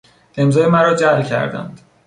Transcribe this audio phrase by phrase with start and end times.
[0.37, 1.81] امضای مرا جعل کردند.